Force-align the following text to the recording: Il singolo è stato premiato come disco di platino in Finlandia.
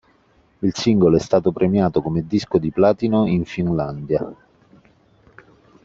Il 0.61 0.73
singolo 0.73 1.15
è 1.17 1.19
stato 1.19 1.51
premiato 1.51 2.01
come 2.01 2.25
disco 2.25 2.57
di 2.57 2.71
platino 2.71 3.27
in 3.27 3.45
Finlandia. 3.45 4.33